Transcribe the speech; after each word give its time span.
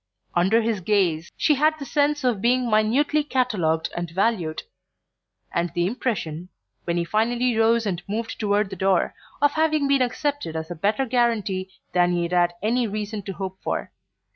Under 0.33 0.63
his 0.63 0.81
gaze 0.81 1.31
she 1.37 1.53
had 1.53 1.77
the 1.77 1.85
sense 1.85 2.23
of 2.23 2.41
being 2.41 2.67
minutely 2.71 3.23
catalogued 3.23 3.91
and 3.95 4.09
valued; 4.09 4.63
and 5.53 5.71
the 5.75 5.85
impression, 5.85 6.49
when 6.85 6.97
he 6.97 7.03
finally 7.05 7.55
rose 7.55 7.85
and 7.85 8.01
moved 8.09 8.39
toward 8.39 8.71
the 8.71 8.75
door, 8.75 9.13
of 9.43 9.51
having 9.51 9.87
been 9.87 10.01
accepted 10.01 10.55
as 10.55 10.71
a 10.71 10.75
better 10.75 11.05
guarantee 11.05 11.71
than 11.93 12.13
he 12.13 12.23
had 12.23 12.31
had 12.33 12.53
any 12.63 12.87
reason 12.87 13.21
to 13.21 13.33
hope 13.33 13.59
for. 13.61 13.91